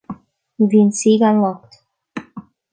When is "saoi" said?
0.99-1.15